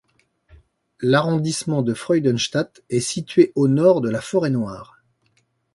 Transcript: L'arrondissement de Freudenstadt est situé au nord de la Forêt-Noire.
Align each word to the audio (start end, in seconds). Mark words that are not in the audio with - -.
L'arrondissement 1.01 1.83
de 1.83 1.93
Freudenstadt 1.93 2.81
est 2.89 3.01
situé 3.01 3.51
au 3.53 3.67
nord 3.67 4.01
de 4.01 4.09
la 4.09 4.19
Forêt-Noire. 4.19 4.99